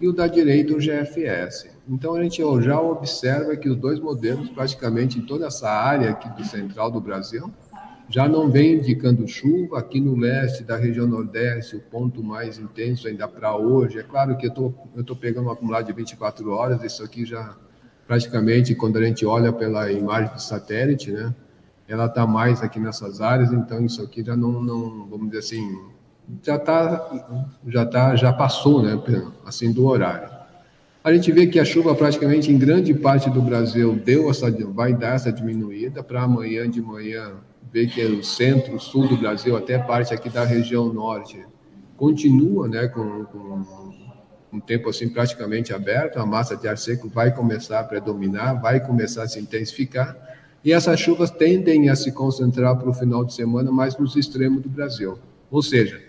e 0.00 0.08
o 0.08 0.12
da 0.12 0.26
direita 0.26 0.74
o 0.74 0.78
GFS. 0.78 1.70
Então, 1.88 2.16
a 2.16 2.22
gente 2.24 2.42
já 2.60 2.80
observa 2.80 3.56
que 3.56 3.68
os 3.68 3.76
dois 3.76 4.00
modelos, 4.00 4.50
praticamente 4.50 5.16
em 5.20 5.22
toda 5.22 5.46
essa 5.46 5.70
área 5.70 6.10
aqui 6.10 6.28
do 6.30 6.44
central 6.44 6.90
do 6.90 7.00
Brasil, 7.00 7.48
já 8.10 8.28
não 8.28 8.50
vem 8.50 8.74
indicando 8.74 9.26
chuva. 9.26 9.78
Aqui 9.78 10.00
no 10.00 10.16
leste 10.16 10.64
da 10.64 10.76
região 10.76 11.06
nordeste, 11.06 11.76
o 11.76 11.80
ponto 11.80 12.22
mais 12.22 12.58
intenso 12.58 13.06
ainda 13.06 13.26
para 13.28 13.56
hoje. 13.56 13.98
É 13.98 14.02
claro 14.02 14.36
que 14.36 14.48
eu 14.48 14.50
tô, 14.50 14.74
estou 14.96 15.16
pegando 15.16 15.46
um 15.46 15.52
acumulado 15.52 15.86
de 15.86 15.92
24 15.92 16.50
horas, 16.50 16.82
isso 16.82 17.02
aqui 17.02 17.24
já 17.24 17.56
praticamente, 18.06 18.74
quando 18.74 18.98
a 18.98 19.02
gente 19.04 19.24
olha 19.24 19.52
pela 19.52 19.92
imagem 19.92 20.34
do 20.34 20.42
satélite, 20.42 21.12
né, 21.12 21.32
ela 21.86 22.06
está 22.06 22.26
mais 22.26 22.60
aqui 22.60 22.80
nessas 22.80 23.20
áreas, 23.20 23.52
então 23.52 23.84
isso 23.84 24.02
aqui 24.02 24.24
já 24.24 24.36
não, 24.36 24.60
não 24.60 25.06
vamos 25.06 25.28
dizer 25.28 25.38
assim, 25.38 25.78
já 26.42 26.56
está, 26.56 27.08
já 27.68 27.86
tá, 27.86 28.16
já 28.16 28.32
passou, 28.32 28.82
né, 28.82 29.00
assim, 29.46 29.70
do 29.72 29.86
horário. 29.86 30.28
A 31.04 31.12
gente 31.14 31.30
vê 31.30 31.46
que 31.46 31.60
a 31.60 31.64
chuva 31.64 31.94
praticamente 31.94 32.50
em 32.50 32.58
grande 32.58 32.92
parte 32.92 33.30
do 33.30 33.40
Brasil 33.40 33.94
deu 33.94 34.28
essa, 34.28 34.50
vai 34.50 34.92
dar 34.92 35.14
essa 35.14 35.32
diminuída 35.32 36.02
para 36.02 36.22
amanhã 36.22 36.68
de 36.68 36.82
manhã 36.82 37.34
vê 37.72 37.86
que 37.86 38.00
é 38.00 38.06
o 38.06 38.22
centro, 38.22 38.78
sul 38.80 39.06
do 39.06 39.16
Brasil, 39.16 39.56
até 39.56 39.78
parte 39.78 40.12
aqui 40.12 40.28
da 40.28 40.44
região 40.44 40.92
norte, 40.92 41.44
continua 41.96 42.68
né, 42.68 42.88
com, 42.88 43.24
com 43.24 43.64
um 44.52 44.60
tempo 44.60 44.88
assim 44.88 45.08
praticamente 45.08 45.72
aberto, 45.72 46.18
a 46.18 46.26
massa 46.26 46.56
de 46.56 46.66
ar 46.66 46.76
seco 46.76 47.08
vai 47.08 47.32
começar 47.32 47.80
a 47.80 47.84
predominar, 47.84 48.60
vai 48.60 48.80
começar 48.80 49.22
a 49.22 49.28
se 49.28 49.38
intensificar, 49.38 50.16
e 50.64 50.72
essas 50.72 50.98
chuvas 50.98 51.30
tendem 51.30 51.88
a 51.88 51.96
se 51.96 52.12
concentrar 52.12 52.76
para 52.76 52.90
o 52.90 52.94
final 52.94 53.24
de 53.24 53.32
semana 53.32 53.70
mais 53.70 53.96
nos 53.96 54.16
extremos 54.16 54.62
do 54.62 54.68
Brasil, 54.68 55.18
ou 55.50 55.62
seja, 55.62 56.00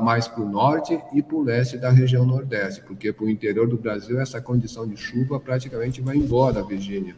mais 0.00 0.26
para 0.26 0.42
o 0.42 0.48
norte 0.48 0.98
e 1.14 1.22
para 1.22 1.36
o 1.36 1.42
leste 1.42 1.76
da 1.76 1.90
região 1.90 2.24
nordeste, 2.24 2.82
porque 2.82 3.12
para 3.12 3.24
o 3.24 3.30
interior 3.30 3.68
do 3.68 3.76
Brasil 3.76 4.18
essa 4.20 4.40
condição 4.40 4.86
de 4.88 4.96
chuva 4.96 5.38
praticamente 5.38 6.00
vai 6.00 6.16
embora, 6.16 6.64
Virgínia 6.64 7.14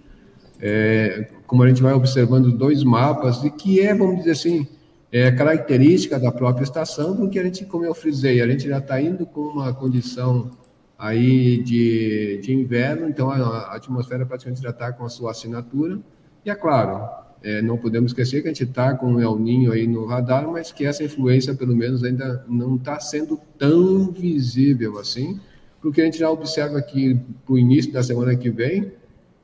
é, 0.61 1.29
como 1.47 1.63
a 1.63 1.69
gente 1.69 1.83
vai 1.83 1.93
observando 1.93 2.51
dois 2.53 2.83
mapas, 2.83 3.43
e 3.45 3.51
que 3.51 3.81
é, 3.81 3.95
vamos 3.95 4.19
dizer 4.19 4.33
assim, 4.33 4.67
é 5.13 5.31
característica 5.31 6.19
da 6.19 6.33
própria 6.33 6.65
estação, 6.65 7.17
porque 7.17 7.39
a 7.39 7.45
gente, 7.45 7.65
como 7.65 7.85
eu 7.85 7.95
frisei, 7.95 8.41
a 8.41 8.47
gente 8.49 8.69
já 8.69 8.79
está 8.79 9.01
indo 9.01 9.25
com 9.25 9.43
uma 9.43 9.73
condição 9.73 10.51
aí 10.99 11.63
de, 11.63 12.41
de 12.43 12.53
inverno, 12.53 13.09
então 13.09 13.31
a, 13.31 13.37
a 13.37 13.77
atmosfera 13.77 14.25
praticamente 14.27 14.63
já 14.63 14.71
está 14.71 14.93
com 14.93 15.05
a 15.05 15.09
sua 15.09 15.31
assinatura, 15.31 15.99
e 16.45 16.51
é 16.51 16.55
claro, 16.55 17.09
é, 17.45 17.61
não 17.61 17.77
podemos 17.77 18.11
esquecer 18.11 18.41
que 18.41 18.49
a 18.49 18.51
gente 18.51 18.65
está 18.65 18.95
com 18.95 19.15
o 19.15 19.21
El 19.21 19.39
Ninho 19.39 19.71
aí 19.71 19.87
no 19.87 20.07
radar, 20.07 20.49
mas 20.51 20.73
que 20.73 20.87
essa 20.87 21.05
influência, 21.05 21.55
pelo 21.55 21.77
menos, 21.77 22.03
ainda 22.03 22.45
não 22.49 22.77
está 22.77 22.99
sendo 22.99 23.39
tão 23.59 24.11
visível 24.11 24.99
assim, 24.99 25.39
porque 25.81 26.01
a 26.01 26.05
gente 26.07 26.19
já 26.19 26.31
observa 26.31 26.81
que 26.81 27.21
para 27.45 27.55
o 27.55 27.59
início 27.59 27.93
da 27.93 28.03
semana 28.03 28.35
que 28.35 28.51
vem, 28.51 28.91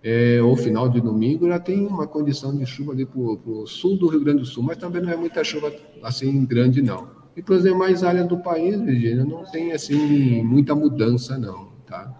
é, 0.03 0.41
ou 0.43 0.57
final 0.57 0.89
de 0.89 1.01
domingo, 1.01 1.47
já 1.47 1.59
tem 1.59 1.87
uma 1.87 2.07
condição 2.07 2.57
de 2.57 2.65
chuva 2.65 2.93
ali 2.93 3.05
para 3.05 3.21
o 3.21 3.67
sul 3.67 3.97
do 3.99 4.09
Rio 4.09 4.21
Grande 4.21 4.41
do 4.41 4.47
Sul, 4.47 4.63
mas 4.63 4.79
também 4.79 5.03
não 5.03 5.11
é 5.11 5.17
muita 5.17 5.45
chuva 5.45 5.73
assim 6.03 6.45
grande, 6.45 6.81
não. 6.81 7.09
E 7.37 7.43
para 7.43 7.57
as 7.57 7.63
demais 7.63 8.03
áreas 8.03 8.27
do 8.27 8.39
país, 8.39 8.81
Virgínia, 8.81 9.25
não 9.25 9.45
tem 9.45 9.73
assim 9.73 10.43
muita 10.43 10.75
mudança, 10.75 11.39
não, 11.39 11.69
tá? 11.87 12.13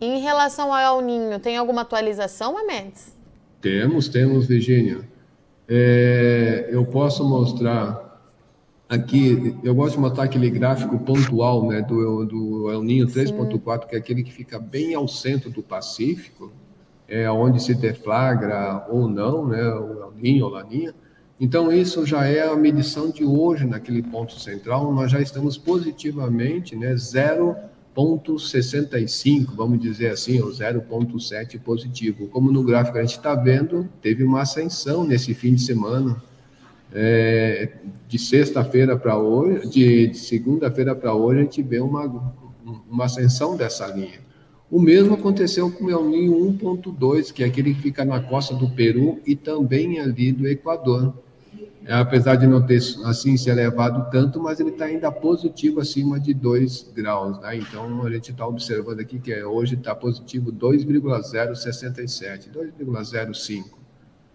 Em 0.00 0.20
relação 0.20 0.72
ao 0.72 0.98
El 0.98 1.06
Ninho, 1.06 1.38
tem 1.38 1.56
alguma 1.56 1.82
atualização, 1.82 2.58
Amedes? 2.58 3.14
Temos, 3.60 4.08
temos, 4.08 4.46
Virgínia. 4.46 5.08
É, 5.68 6.68
eu 6.70 6.84
posso 6.84 7.26
mostrar 7.26 8.04
aqui, 8.88 9.56
eu 9.62 9.74
gosto 9.74 9.94
de 9.94 10.00
mostrar 10.00 10.24
aquele 10.24 10.50
gráfico 10.50 10.98
pontual 10.98 11.66
né, 11.68 11.80
do, 11.82 12.24
do 12.24 12.70
El 12.70 12.82
Ninho 12.82 13.06
3.4, 13.06 13.86
que 13.86 13.94
é 13.94 13.98
aquele 13.98 14.22
que 14.22 14.32
fica 14.32 14.58
bem 14.58 14.94
ao 14.94 15.06
centro 15.06 15.50
do 15.50 15.62
Pacífico, 15.62 16.52
é, 17.08 17.30
onde 17.30 17.62
se 17.62 17.74
deflagra 17.74 18.84
ou 18.88 19.08
não, 19.08 19.46
né, 19.46 19.62
o 19.74 20.10
Ninho 20.16 20.46
ou 20.46 20.50
Laninha. 20.50 20.92
Então, 21.38 21.70
isso 21.72 22.06
já 22.06 22.24
é 22.26 22.48
a 22.48 22.56
medição 22.56 23.10
de 23.10 23.22
hoje 23.24 23.66
naquele 23.66 24.02
ponto 24.02 24.38
central, 24.38 24.90
nós 24.92 25.10
já 25.10 25.20
estamos 25.20 25.58
positivamente, 25.58 26.76
né, 26.76 26.94
0,65, 26.94 29.54
vamos 29.54 29.80
dizer 29.80 30.10
assim, 30.10 30.40
ou 30.40 30.50
0,7 30.50 31.58
positivo. 31.58 32.28
Como 32.28 32.52
no 32.52 32.62
gráfico 32.62 32.98
a 32.98 33.02
gente 33.02 33.16
está 33.16 33.34
vendo, 33.34 33.88
teve 34.00 34.22
uma 34.22 34.42
ascensão 34.42 35.02
nesse 35.04 35.34
fim 35.34 35.54
de 35.54 35.62
semana, 35.62 36.22
é, 36.92 37.72
de 38.06 38.18
sexta-feira 38.18 38.96
para 38.96 39.18
hoje, 39.18 39.68
de, 39.68 40.06
de 40.08 40.18
segunda-feira 40.18 40.94
para 40.94 41.12
hoje, 41.12 41.40
a 41.40 41.42
gente 41.42 41.60
vê 41.62 41.80
uma, 41.80 42.32
uma 42.88 43.06
ascensão 43.06 43.56
dessa 43.56 43.88
linha. 43.88 44.23
O 44.74 44.80
mesmo 44.80 45.14
aconteceu 45.14 45.70
com 45.70 45.84
o 45.84 45.90
El 45.90 46.04
Ninho 46.04 46.36
1.2, 46.58 47.32
que 47.32 47.44
é 47.44 47.46
aquele 47.46 47.74
que 47.74 47.80
fica 47.80 48.04
na 48.04 48.18
costa 48.18 48.56
do 48.56 48.68
Peru 48.68 49.20
e 49.24 49.36
também 49.36 50.00
ali 50.00 50.32
do 50.32 50.48
Equador. 50.48 51.14
É, 51.84 51.94
apesar 51.94 52.34
de 52.34 52.44
não 52.44 52.66
ter 52.66 52.82
assim 53.04 53.36
se 53.36 53.48
elevado 53.48 54.10
tanto, 54.10 54.42
mas 54.42 54.58
ele 54.58 54.70
está 54.70 54.86
ainda 54.86 55.12
positivo 55.12 55.78
acima 55.78 56.18
de 56.18 56.34
2 56.34 56.90
graus. 56.92 57.38
Né? 57.38 57.58
Então 57.58 58.04
a 58.04 58.10
gente 58.10 58.32
está 58.32 58.44
observando 58.48 58.98
aqui 58.98 59.20
que 59.20 59.32
é, 59.32 59.46
hoje 59.46 59.76
está 59.76 59.94
positivo 59.94 60.50
2,067, 60.50 62.50
2,05. 62.50 63.64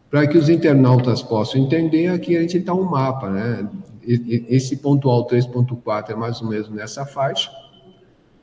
Para 0.10 0.26
que 0.26 0.38
os 0.38 0.48
internautas 0.48 1.22
possam 1.22 1.60
entender, 1.60 2.08
aqui 2.08 2.38
a 2.38 2.40
gente 2.40 2.60
está 2.60 2.74
um 2.74 2.86
mapa, 2.86 3.30
né? 3.30 3.70
Esse 4.08 4.78
pontual 4.78 5.28
3.4 5.28 6.12
é 6.12 6.16
mais 6.16 6.42
ou 6.42 6.48
menos 6.48 6.70
nessa 6.70 7.06
faixa, 7.06 7.52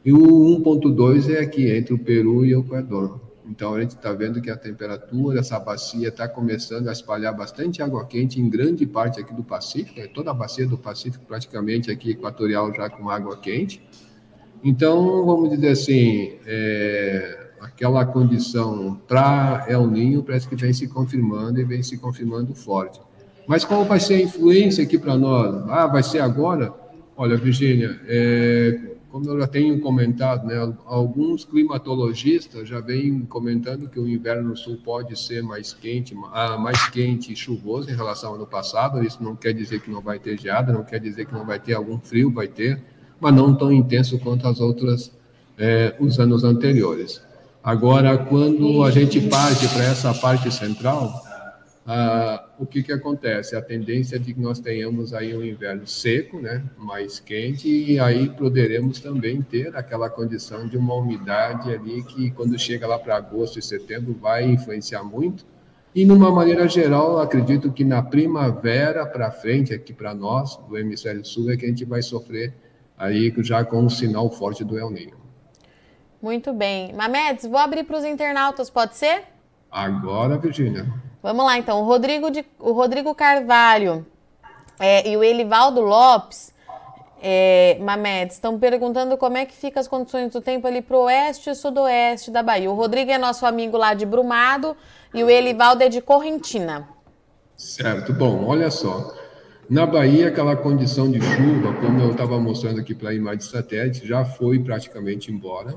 e 0.07 0.13
o 0.13 0.21
1.2 0.63 1.35
é 1.35 1.41
aqui, 1.41 1.69
entre 1.69 1.93
o 1.93 1.99
Peru 1.99 2.45
e 2.45 2.55
o 2.55 2.61
Equador. 2.61 3.21
Então, 3.45 3.75
a 3.75 3.81
gente 3.81 3.97
está 3.97 4.13
vendo 4.13 4.41
que 4.41 4.49
a 4.49 4.57
temperatura, 4.57 5.41
essa 5.41 5.59
bacia 5.59 6.11
está 6.11 6.29
começando 6.29 6.87
a 6.87 6.93
espalhar 6.93 7.37
bastante 7.37 7.83
água 7.83 8.07
quente 8.07 8.41
em 8.41 8.49
grande 8.49 8.87
parte 8.87 9.19
aqui 9.19 9.35
do 9.35 9.43
Pacífico, 9.43 9.99
é 9.99 10.07
toda 10.07 10.31
a 10.31 10.35
bacia 10.35 10.65
do 10.65 10.79
Pacífico 10.79 11.25
praticamente 11.27 11.91
aqui 11.91 12.13
equatorial 12.13 12.73
já 12.73 12.89
com 12.89 13.11
água 13.11 13.37
quente. 13.37 13.83
Então, 14.63 15.27
vamos 15.27 15.51
dizer 15.51 15.71
assim, 15.71 16.35
é, 16.47 17.49
aquela 17.61 18.07
condição 18.07 19.01
para 19.09 19.67
El 19.69 19.89
Ninho 19.89 20.23
parece 20.23 20.47
que 20.47 20.55
vem 20.55 20.73
se 20.73 20.87
confirmando 20.87 21.61
e 21.61 21.65
vem 21.65 21.83
se 21.83 21.99
confirmando 21.99 22.55
forte. 22.55 23.01
Mas 23.45 23.65
qual 23.65 23.85
vai 23.85 23.99
ser 23.99 24.15
a 24.15 24.23
influência 24.23 24.85
aqui 24.85 24.99
para 24.99 25.17
nós? 25.17 25.65
Ah, 25.69 25.89
vai 25.89 26.05
ser 26.05 26.21
agora? 26.21 26.73
Olha, 27.17 27.37
Virgínia, 27.37 28.01
é, 28.07 28.96
como 29.17 29.31
eu 29.31 29.41
já 29.41 29.47
tenho 29.47 29.81
comentado, 29.81 30.47
né, 30.47 30.57
alguns 30.85 31.43
climatologistas 31.43 32.69
já 32.69 32.81
vêm 32.81 33.21
comentando 33.21 33.89
que 33.89 33.99
o 33.99 34.07
inverno 34.07 34.51
no 34.51 34.57
sul 34.59 34.79
pode 34.85 35.19
ser 35.19 35.43
mais 35.43 35.73
quente, 35.73 36.15
ah, 36.35 36.59
mais 36.59 36.91
quente 36.91 37.33
e 37.33 37.37
chuvoso 37.37 37.91
em 37.91 37.95
relação 37.97 38.29
ao 38.29 38.37
ano 38.37 38.47
passado. 38.47 39.03
Isso 39.03 39.25
não 39.25 39.35
quer 39.35 39.55
dizer 39.55 39.81
que 39.81 39.91
não 39.91 40.03
vai 40.03 40.19
ter 40.19 40.39
geada, 40.39 40.71
não 40.71 40.85
quer 40.85 41.01
dizer 41.01 41.25
que 41.25 41.33
não 41.33 41.47
vai 41.47 41.59
ter 41.59 41.73
algum 41.73 41.99
frio, 41.99 42.31
vai 42.31 42.47
ter, 42.47 42.83
mas 43.19 43.33
não 43.33 43.55
tão 43.55 43.73
intenso 43.73 44.19
quanto 44.19 44.47
as 44.47 44.61
outras 44.61 45.11
é, 45.57 45.97
os 45.99 46.21
anos 46.21 46.45
anteriores. 46.45 47.23
Agora, 47.65 48.19
quando 48.19 48.85
a 48.85 48.91
gente 48.91 49.19
parte 49.31 49.67
para 49.69 49.85
essa 49.85 50.13
parte 50.13 50.53
central, 50.53 51.11
ah, 51.88 52.49
o 52.59 52.66
que, 52.66 52.83
que 52.83 52.93
acontece? 52.93 53.55
A 53.55 53.62
tendência 53.62 54.16
é 54.16 54.19
de 54.19 54.35
que 54.35 54.40
nós 54.40 54.59
tenhamos 54.59 55.14
aí 55.14 55.37
um 55.37 55.45
inverno 55.45 55.87
seco, 55.87 56.40
né, 56.40 56.64
mais 56.76 57.21
quente, 57.21 57.69
e 57.69 58.00
aí 58.00 58.28
poderemos 58.28 58.99
também 58.99 59.40
ter 59.40 59.76
aquela 59.76 60.11
condição 60.11 60.66
de 60.66 60.76
uma 60.76 60.95
umidade 60.95 61.73
ali 61.73 62.02
que, 62.02 62.33
quando 62.33 62.59
chega 62.59 62.88
lá 62.88 62.99
para 62.99 63.16
agosto 63.16 63.61
e 63.61 63.62
setembro, 63.62 64.12
vai 64.21 64.45
influenciar 64.45 65.05
muito. 65.05 65.47
E, 65.95 66.05
numa 66.05 66.31
maneira 66.31 66.69
geral, 66.69 67.21
acredito 67.21 67.73
que 67.73 67.85
na 67.85 68.02
primavera 68.02 69.07
para 69.07 69.31
frente, 69.31 69.73
aqui 69.73 69.93
para 69.93 70.12
nós, 70.12 70.57
do 70.69 70.76
hemisfério 70.76 71.25
sul, 71.25 71.52
é 71.52 71.57
que 71.57 71.64
a 71.64 71.69
gente 71.69 71.85
vai 71.85 72.02
sofrer 72.02 72.52
aí 72.99 73.33
já 73.38 73.64
com 73.64 73.81
um 73.81 73.88
sinal 73.88 74.28
forte 74.31 74.64
do 74.64 74.76
El 74.76 74.90
Niño. 74.90 75.16
Muito 76.21 76.52
bem. 76.52 76.93
Mamedes, 76.93 77.47
vou 77.47 77.59
abrir 77.59 77.85
para 77.85 77.97
os 77.97 78.05
internautas, 78.05 78.69
pode 78.69 78.97
ser? 78.97 79.23
Agora, 79.71 80.37
Virginia. 80.37 81.06
Vamos 81.26 81.45
lá, 81.45 81.59
então. 81.59 81.80
O 81.80 81.85
Rodrigo, 81.85 82.30
de, 82.30 82.45
o 82.56 82.71
Rodrigo 82.71 83.12
Carvalho 83.12 84.06
é, 84.78 85.11
e 85.11 85.16
o 85.16 85.25
Elivaldo 85.25 85.80
Lopes, 85.80 86.54
é, 87.21 87.76
Mamedes, 87.80 88.37
estão 88.37 88.56
perguntando 88.61 89.16
como 89.16 89.37
é 89.37 89.45
que 89.45 89.52
fica 89.52 89.80
as 89.80 89.88
condições 89.88 90.30
do 90.30 90.40
tempo 90.40 90.68
ali 90.68 90.80
para 90.80 90.97
o 90.97 91.00
oeste 91.00 91.50
e 91.50 91.54
sudoeste 91.56 92.30
da 92.30 92.45
Bahia. 92.45 92.71
O 92.71 92.76
Rodrigo 92.76 93.11
é 93.11 93.18
nosso 93.18 93.45
amigo 93.45 93.76
lá 93.76 93.92
de 93.92 94.06
Brumado 94.06 94.76
e 95.12 95.25
o 95.25 95.28
Elivaldo 95.28 95.83
é 95.83 95.88
de 95.88 96.00
Correntina. 96.00 96.88
Certo, 97.56 98.12
bom, 98.12 98.45
olha 98.47 98.71
só. 98.71 99.12
Na 99.68 99.85
Bahia, 99.85 100.28
aquela 100.28 100.54
condição 100.54 101.11
de 101.11 101.21
chuva, 101.21 101.75
como 101.80 102.02
eu 102.02 102.12
estava 102.12 102.38
mostrando 102.38 102.78
aqui 102.78 102.95
para 102.95 103.11
a 103.11 103.14
imagem 103.14 103.38
de 103.38 103.47
satélite, 103.47 104.06
já 104.06 104.25
foi 104.25 104.61
praticamente 104.61 105.33
embora. 105.33 105.75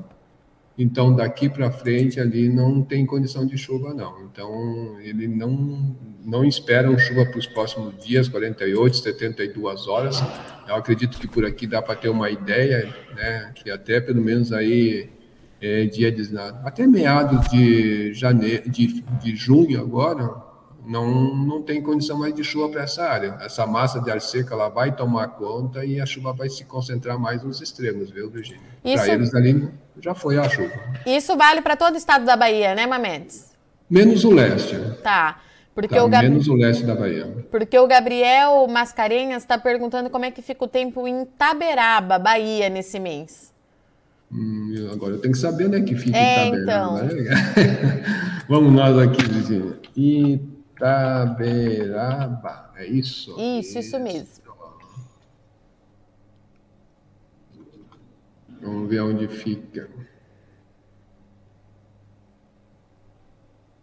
Então, 0.82 1.14
daqui 1.14 1.50
para 1.50 1.70
frente, 1.70 2.22
ali 2.22 2.48
não 2.48 2.82
tem 2.82 3.06
condição 3.06 3.46
de 3.46 3.58
chuva, 3.58 3.94
não. 3.94 4.24
Então, 4.24 4.98
ele 5.02 5.28
não, 5.28 5.94
não 6.24 6.46
esperam 6.46 6.98
chuva 6.98 7.26
para 7.26 7.38
os 7.38 7.46
próximos 7.46 8.02
dias, 8.02 8.30
48, 8.30 8.96
72 8.96 9.88
horas. 9.90 10.24
Eu 10.66 10.76
acredito 10.76 11.20
que 11.20 11.28
por 11.28 11.46
aqui 11.46 11.68
dá 11.68 11.82
para 11.82 11.98
ter 11.98 12.08
uma 12.08 12.30
ideia, 12.30 12.96
né, 13.14 13.52
que 13.56 13.70
até 13.70 14.00
pelo 14.00 14.22
menos 14.22 14.54
aí, 14.54 15.10
é, 15.62 15.84
dia 15.84 16.10
de, 16.14 16.30
até 16.64 16.88
meados 16.88 17.50
de, 17.50 18.14
janeiro, 18.14 18.70
de, 18.70 19.02
de 19.02 19.36
junho 19.36 19.82
agora, 19.82 20.49
não, 20.86 21.36
não 21.36 21.62
tem 21.62 21.82
condição 21.82 22.18
mais 22.18 22.34
de 22.34 22.44
chuva 22.44 22.70
para 22.70 22.84
essa 22.84 23.04
área. 23.04 23.38
Essa 23.42 23.66
massa 23.66 24.00
de 24.02 24.10
ar 24.10 24.22
seca 24.22 24.54
ela 24.54 24.70
vai 24.70 24.96
tomar 24.96 25.28
conta 25.30 25.86
e 25.86 26.00
a 26.00 26.06
chuva 26.06 26.34
vai 26.34 26.50
se 26.50 26.66
concentrar 26.66 27.20
mais 27.20 27.44
nos 27.44 27.62
extremos, 27.62 28.10
viu, 28.10 28.30
Virginia? 28.30 28.62
Isso... 28.84 29.04
Para 29.04 29.14
eles 29.14 29.34
ali 29.36 29.70
já 30.02 30.16
foi 30.16 30.38
a 30.38 30.48
chuva. 30.48 30.74
Isso 31.06 31.36
vale 31.38 31.62
para 31.62 31.76
todo 31.76 31.94
o 31.96 31.98
estado 31.98 32.26
da 32.26 32.36
Bahia, 32.36 32.74
né, 32.74 32.88
Mamedes? 32.88 33.52
Menos 33.90 34.24
o 34.24 34.32
leste. 34.32 34.76
Tá. 35.04 35.42
Porque 35.74 35.96
tá, 35.96 36.04
o 36.04 36.10
Gab... 36.10 36.28
Menos 36.28 36.48
o 36.48 36.56
leste 36.56 36.84
da 36.86 36.96
Bahia. 36.96 37.46
Porque 37.52 37.78
o 37.78 37.88
Gabriel 37.88 38.68
Mascarenhas 38.68 39.44
está 39.44 39.58
perguntando 39.58 40.10
como 40.10 40.26
é 40.26 40.32
que 40.32 40.42
fica 40.42 40.66
o 40.66 40.68
tempo 40.68 41.08
em 41.08 41.26
Taberaba, 41.26 42.20
Bahia, 42.20 42.70
nesse 42.70 43.00
mês. 43.00 43.54
Hum, 44.32 44.90
agora 44.92 45.14
eu 45.14 45.20
tenho 45.20 45.34
que 45.34 45.40
saber 45.40 45.68
onde 45.68 45.78
é 45.78 45.82
que 45.82 45.96
fica 45.96 46.18
é, 46.18 46.48
Itaberaba. 46.48 47.06
Então. 47.06 47.16
Né? 47.16 48.44
Vamos 48.48 48.74
nós 48.74 48.98
aqui, 48.98 49.24
Virginia. 49.24 49.80
Itaberaba, 50.80 52.72
é 52.78 52.86
isso? 52.86 53.36
Isso, 53.38 53.78
isso 53.80 54.00
mesmo. 54.00 54.40
Vamos 58.62 58.90
ver 58.90 59.02
onde 59.02 59.28
fica. 59.28 59.90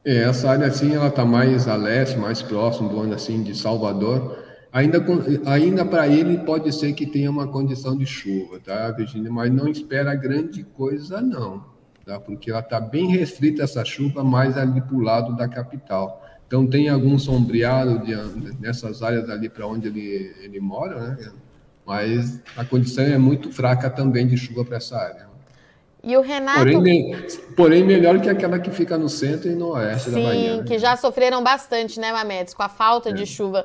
É, 0.04 0.22
essa 0.22 0.50
área 0.50 0.66
assim, 0.66 0.94
ela 0.94 1.08
está 1.08 1.24
mais 1.24 1.68
a 1.68 1.76
leste, 1.76 2.16
mais 2.16 2.40
próximo 2.40 2.88
do 2.88 3.00
ano 3.00 3.14
assim 3.14 3.42
de 3.42 3.54
Salvador. 3.54 4.44
Ainda, 4.72 5.04
ainda 5.46 5.84
para 5.84 6.08
ele 6.08 6.38
pode 6.38 6.72
ser 6.72 6.92
que 6.92 7.06
tenha 7.06 7.30
uma 7.30 7.48
condição 7.48 7.96
de 7.96 8.06
chuva, 8.06 8.60
tá, 8.60 8.90
Virginia? 8.92 9.30
Mas 9.30 9.52
não 9.52 9.68
espera 9.68 10.14
grande 10.14 10.64
coisa 10.64 11.20
não, 11.20 11.64
tá? 12.04 12.20
Porque 12.20 12.50
ela 12.50 12.60
está 12.60 12.78
bem 12.78 13.08
restrita 13.08 13.62
essa 13.64 13.84
chuva 13.84 14.22
mais 14.22 14.56
ali 14.56 14.80
para 14.80 14.96
o 14.96 15.00
lado 15.00 15.34
da 15.34 15.48
capital. 15.48 16.25
Então 16.46 16.66
tem 16.66 16.88
algum 16.88 17.18
sombreado 17.18 17.98
de, 18.04 18.14
nessas 18.60 19.02
áreas 19.02 19.28
ali 19.28 19.48
para 19.48 19.66
onde 19.66 19.88
ele, 19.88 20.34
ele 20.40 20.60
mora, 20.60 21.10
né? 21.10 21.32
mas 21.84 22.40
a 22.56 22.64
condição 22.64 23.04
é 23.04 23.18
muito 23.18 23.50
fraca 23.52 23.90
também 23.90 24.26
de 24.26 24.36
chuva 24.36 24.64
para 24.64 24.76
essa 24.76 24.96
área. 24.96 25.26
E 26.02 26.16
o 26.16 26.20
Renato. 26.20 26.60
Porém, 26.60 27.26
porém, 27.56 27.84
melhor 27.84 28.20
que 28.20 28.28
aquela 28.28 28.60
que 28.60 28.70
fica 28.70 28.96
no 28.96 29.08
centro 29.08 29.50
e 29.50 29.56
no 29.56 29.70
oeste 29.70 30.10
Sim, 30.10 30.22
da 30.22 30.28
Bahia. 30.28 30.50
Sim, 30.52 30.56
né? 30.58 30.64
que 30.64 30.78
já 30.78 30.96
sofreram 30.96 31.42
bastante, 31.42 31.98
né, 31.98 32.12
Mamedes, 32.12 32.54
com 32.54 32.62
a 32.62 32.68
falta 32.68 33.10
é. 33.10 33.12
de 33.12 33.26
chuva 33.26 33.64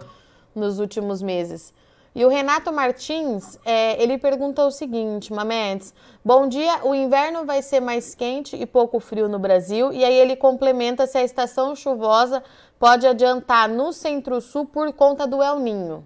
nos 0.56 0.80
últimos 0.80 1.22
meses. 1.22 1.72
E 2.14 2.26
o 2.26 2.30
Renato 2.30 2.74
Martins, 2.74 3.58
é, 3.66 4.02
ele 4.02 4.18
pergunta 4.18 4.66
o 4.66 4.72
seguinte, 4.72 5.32
Mamedes, 5.32 5.94
bom 6.24 6.48
dia, 6.48 6.84
o 6.84 6.94
inverno 6.94 7.46
vai 7.46 7.62
ser 7.62 7.80
mais 7.80 8.14
quente 8.14 8.56
e 8.56 8.66
pouco 8.66 9.00
frio 9.00 9.30
no 9.30 9.40
Brasil, 9.40 9.94
e 9.94 10.04
aí 10.04 10.16
ele 10.16 10.36
complementa 10.36 11.08
se 11.08 11.18
a 11.18 11.24
estação 11.24 11.76
chuvosa 11.76 12.44
pode 12.78 13.08
adiantar 13.08 13.70
no 13.70 13.94
centro-sul 13.94 14.66
por 14.66 14.92
conta 14.92 15.26
do 15.26 15.42
El 15.42 15.60
Ninho. 15.60 16.06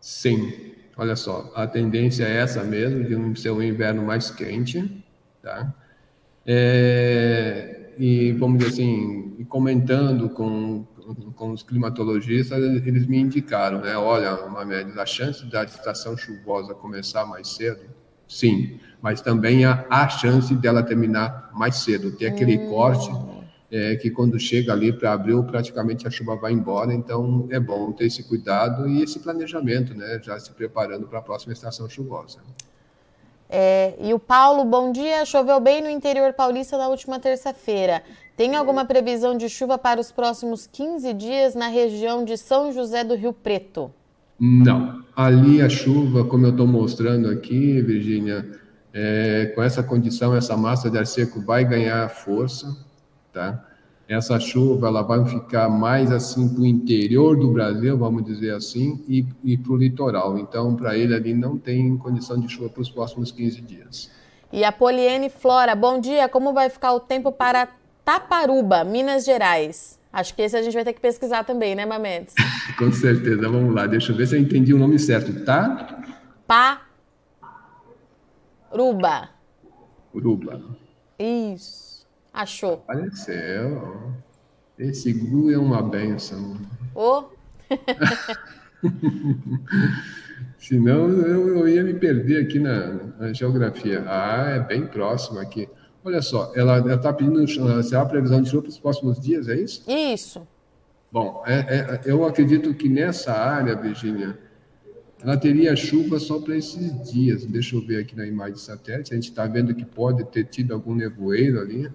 Sim, 0.00 0.74
Olha 0.96 1.16
só, 1.16 1.50
a 1.56 1.66
tendência 1.66 2.24
é 2.24 2.36
essa 2.36 2.62
mesmo, 2.62 3.02
de 3.04 3.40
ser 3.40 3.50
um 3.50 3.60
inverno 3.60 4.04
mais 4.04 4.30
quente, 4.30 5.04
tá? 5.42 5.74
É, 6.46 7.90
e, 7.98 8.32
vamos 8.32 8.58
dizer 8.58 8.70
assim, 8.70 9.44
comentando 9.48 10.30
com, 10.30 10.86
com 11.36 11.50
os 11.50 11.62
climatologistas, 11.62 12.58
eles 12.58 13.06
me 13.06 13.18
indicaram, 13.18 13.80
né? 13.80 13.96
Olha, 13.96 14.44
uma 14.44 14.64
média, 14.64 14.92
a 15.00 15.06
chance 15.06 15.44
da 15.46 15.64
estação 15.64 16.16
chuvosa 16.16 16.74
começar 16.74 17.26
mais 17.26 17.48
cedo, 17.48 17.84
sim, 18.26 18.78
mas 19.02 19.20
também 19.20 19.64
há 19.64 19.86
a 19.88 20.08
chance 20.08 20.54
dela 20.54 20.82
terminar 20.82 21.50
mais 21.54 21.76
cedo, 21.76 22.12
ter 22.12 22.26
aquele 22.26 22.58
hum. 22.58 22.70
corte 22.70 23.10
é, 23.70 23.96
que 23.96 24.10
quando 24.10 24.38
chega 24.38 24.72
ali 24.72 24.92
para 24.92 25.12
abril, 25.12 25.42
praticamente 25.44 26.06
a 26.06 26.10
chuva 26.10 26.36
vai 26.36 26.52
embora, 26.52 26.94
então 26.94 27.46
é 27.50 27.58
bom 27.58 27.92
ter 27.92 28.06
esse 28.06 28.22
cuidado 28.22 28.88
e 28.88 29.02
esse 29.02 29.18
planejamento, 29.18 29.94
né, 29.94 30.20
já 30.22 30.38
se 30.38 30.52
preparando 30.52 31.06
para 31.06 31.18
a 31.18 31.22
próxima 31.22 31.52
estação 31.52 31.88
chuvosa. 31.88 32.38
É, 33.48 33.94
e 34.00 34.12
o 34.14 34.18
Paulo, 34.18 34.64
bom 34.64 34.90
dia. 34.90 35.24
Choveu 35.24 35.60
bem 35.60 35.82
no 35.82 35.88
interior 35.88 36.32
paulista 36.32 36.78
na 36.78 36.88
última 36.88 37.20
terça-feira. 37.20 38.02
Tem 38.36 38.56
alguma 38.56 38.84
previsão 38.84 39.36
de 39.36 39.48
chuva 39.48 39.78
para 39.78 40.00
os 40.00 40.10
próximos 40.10 40.66
15 40.66 41.12
dias 41.14 41.54
na 41.54 41.68
região 41.68 42.24
de 42.24 42.36
São 42.36 42.72
José 42.72 43.04
do 43.04 43.14
Rio 43.14 43.32
Preto? 43.32 43.92
Não. 44.38 45.04
Ali 45.14 45.62
a 45.62 45.68
chuva, 45.68 46.24
como 46.24 46.46
eu 46.46 46.50
estou 46.50 46.66
mostrando 46.66 47.28
aqui, 47.30 47.80
Virgínia, 47.80 48.44
é, 48.92 49.52
com 49.54 49.62
essa 49.62 49.84
condição, 49.84 50.34
essa 50.34 50.56
massa 50.56 50.90
de 50.90 50.98
ar 50.98 51.06
seco 51.06 51.40
vai 51.40 51.64
ganhar 51.64 52.08
força, 52.08 52.76
tá? 53.32 53.64
Essa 54.08 54.38
chuva 54.40 54.88
ela 54.88 55.02
vai 55.02 55.24
ficar 55.24 55.68
mais 55.68 56.10
assim 56.10 56.48
para 56.48 56.62
o 56.62 56.66
interior 56.66 57.38
do 57.38 57.52
Brasil, 57.52 57.96
vamos 57.96 58.24
dizer 58.24 58.52
assim, 58.52 59.02
e, 59.08 59.24
e 59.44 59.56
para 59.56 59.72
o 59.72 59.76
litoral. 59.76 60.36
Então, 60.36 60.74
para 60.74 60.98
ele 60.98 61.14
ali 61.14 61.32
não 61.32 61.56
tem 61.56 61.96
condição 61.96 62.38
de 62.38 62.48
chuva 62.48 62.68
para 62.68 62.82
os 62.82 62.90
próximos 62.90 63.30
15 63.30 63.60
dias. 63.62 64.10
E 64.52 64.62
a 64.62 64.70
Poliene 64.70 65.30
Flora, 65.30 65.74
bom 65.74 65.98
dia. 66.00 66.28
Como 66.28 66.52
vai 66.52 66.68
ficar 66.68 66.92
o 66.92 67.00
tempo 67.00 67.32
para 67.32 67.68
Taparuba, 68.04 68.84
Minas 68.84 69.24
Gerais? 69.24 69.98
Acho 70.12 70.34
que 70.34 70.42
esse 70.42 70.56
a 70.56 70.62
gente 70.62 70.74
vai 70.74 70.84
ter 70.84 70.92
que 70.92 71.00
pesquisar 71.00 71.42
também, 71.44 71.74
né, 71.74 71.86
Mamedes? 71.86 72.34
Com 72.78 72.92
certeza. 72.92 73.48
Vamos 73.48 73.74
lá, 73.74 73.86
deixa 73.86 74.12
eu 74.12 74.16
ver 74.16 74.26
se 74.26 74.36
eu 74.36 74.40
entendi 74.40 74.74
o 74.74 74.78
nome 74.78 74.98
certo, 74.98 75.44
tá? 75.44 76.04
Paruba. 78.70 79.30
Uruba. 80.14 80.62
Isso. 81.18 82.06
Achou. 82.32 82.84
Apareceu. 82.86 84.12
Esse 84.78 85.12
Gu 85.12 85.50
é 85.50 85.58
uma 85.58 85.82
benção. 85.82 86.56
Ô! 86.94 87.24
Oh. 88.86 88.90
Senão 90.58 91.08
eu, 91.08 91.56
eu, 91.56 91.68
ia 91.68 91.82
me 91.82 91.94
perder 91.94 92.42
aqui 92.42 92.58
na, 92.58 92.92
na, 93.18 93.32
geografia. 93.32 94.04
Ah, 94.06 94.50
é 94.56 94.60
bem 94.60 94.86
próximo 94.86 95.38
aqui. 95.38 95.68
Olha 96.04 96.20
só, 96.20 96.52
ela 96.54 96.78
está 96.94 97.12
pedindo 97.12 97.46
será 97.82 98.02
a 98.02 98.06
previsão 98.06 98.42
de 98.42 98.50
chuva 98.50 98.62
para 98.62 98.70
os 98.70 98.78
próximos 98.78 99.18
dias, 99.18 99.48
é 99.48 99.56
isso? 99.56 99.82
Isso. 99.88 100.46
Bom, 101.10 101.42
é, 101.46 101.54
é, 101.54 102.00
eu 102.04 102.24
acredito 102.26 102.74
que 102.74 102.88
nessa 102.88 103.32
área, 103.32 103.74
Virginia, 103.74 104.38
ela 105.22 105.36
teria 105.36 105.74
chuva 105.74 106.18
só 106.18 106.40
para 106.40 106.56
esses 106.56 107.10
dias. 107.10 107.46
Deixa 107.46 107.76
eu 107.76 107.80
ver 107.80 108.00
aqui 108.00 108.14
na 108.14 108.26
imagem 108.26 108.54
de 108.54 108.60
satélite. 108.60 109.12
A 109.12 109.14
gente 109.14 109.30
está 109.30 109.46
vendo 109.46 109.74
que 109.74 109.84
pode 109.84 110.24
ter 110.24 110.44
tido 110.44 110.74
algum 110.74 110.94
nevoeiro 110.94 111.60
ali 111.60 111.90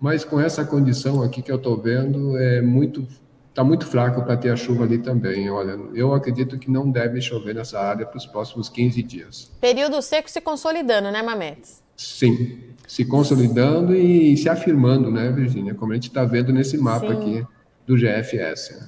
mas 0.00 0.24
com 0.24 0.40
essa 0.40 0.64
condição 0.64 1.22
aqui 1.22 1.42
que 1.42 1.50
eu 1.50 1.56
estou 1.56 1.76
vendo, 1.76 2.36
é 2.36 2.60
muito 2.60 3.06
está 3.48 3.64
muito 3.64 3.86
fraco 3.86 4.22
para 4.22 4.36
ter 4.36 4.50
a 4.50 4.56
chuva 4.56 4.84
ali 4.84 4.98
também. 4.98 5.50
Olha, 5.50 5.72
eu 5.92 6.14
acredito 6.14 6.56
que 6.56 6.70
não 6.70 6.88
deve 6.88 7.20
chover 7.20 7.56
nessa 7.56 7.80
área 7.80 8.06
para 8.06 8.16
os 8.16 8.24
próximos 8.24 8.68
15 8.68 9.02
dias. 9.02 9.50
Período 9.60 10.00
seco 10.00 10.30
se 10.30 10.40
consolidando, 10.40 11.10
né, 11.10 11.20
Mametes? 11.22 11.82
Sim, 11.98 12.60
se 12.86 13.04
consolidando 13.04 13.94
e 13.94 14.36
se 14.36 14.48
afirmando, 14.48 15.10
né, 15.10 15.30
Virginia? 15.32 15.74
Como 15.74 15.92
a 15.92 15.96
gente 15.96 16.08
está 16.08 16.24
vendo 16.24 16.52
nesse 16.52 16.78
mapa 16.78 17.08
Sim. 17.08 17.12
aqui 17.12 17.46
do 17.84 17.96
GFS. 17.96 18.70
Né? 18.80 18.86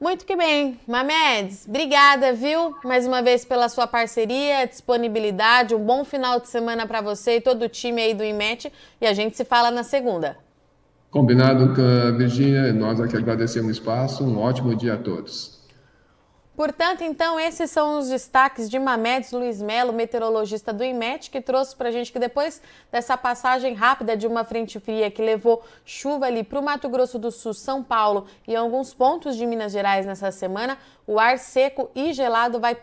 Muito 0.00 0.26
que 0.26 0.36
bem. 0.36 0.78
Mamedes, 0.86 1.66
obrigada, 1.68 2.32
viu? 2.32 2.74
Mais 2.84 3.06
uma 3.06 3.22
vez 3.22 3.44
pela 3.44 3.68
sua 3.68 3.86
parceria, 3.86 4.66
disponibilidade. 4.66 5.74
Um 5.74 5.84
bom 5.84 6.04
final 6.04 6.40
de 6.40 6.48
semana 6.48 6.86
para 6.86 7.00
você 7.00 7.36
e 7.36 7.40
todo 7.40 7.62
o 7.62 7.68
time 7.68 8.02
aí 8.02 8.14
do 8.14 8.24
IMET. 8.24 8.72
E 9.00 9.06
a 9.06 9.12
gente 9.12 9.36
se 9.36 9.44
fala 9.44 9.70
na 9.70 9.84
segunda. 9.84 10.36
Combinado 11.10 11.74
com 11.74 11.80
a 11.80 12.10
Virgínia. 12.10 12.72
Nós 12.72 13.00
aqui 13.00 13.16
agradecemos 13.16 13.68
o 13.68 13.72
espaço. 13.72 14.24
Um 14.24 14.38
ótimo 14.38 14.74
dia 14.74 14.94
a 14.94 14.98
todos. 14.98 15.57
Portanto, 16.58 17.04
então, 17.04 17.38
esses 17.38 17.70
são 17.70 18.00
os 18.00 18.08
destaques 18.08 18.68
de 18.68 18.80
Mamedes 18.80 19.30
Luiz 19.30 19.62
Melo, 19.62 19.92
meteorologista 19.92 20.72
do 20.72 20.82
IMET, 20.82 21.30
que 21.30 21.40
trouxe 21.40 21.76
para 21.76 21.88
a 21.88 21.92
gente 21.92 22.10
que 22.10 22.18
depois 22.18 22.60
dessa 22.90 23.16
passagem 23.16 23.74
rápida 23.74 24.16
de 24.16 24.26
uma 24.26 24.42
frente 24.42 24.80
fria 24.80 25.08
que 25.08 25.22
levou 25.22 25.62
chuva 25.84 26.26
ali 26.26 26.42
para 26.42 26.58
o 26.58 26.62
Mato 26.62 26.88
Grosso 26.88 27.16
do 27.16 27.30
Sul, 27.30 27.54
São 27.54 27.80
Paulo 27.80 28.26
e 28.44 28.56
alguns 28.56 28.92
pontos 28.92 29.36
de 29.36 29.46
Minas 29.46 29.70
Gerais 29.70 30.04
nessa 30.04 30.32
semana, 30.32 30.76
o 31.06 31.20
ar 31.20 31.38
seco 31.38 31.92
e 31.94 32.12
gelado 32.12 32.58
vai 32.58 32.76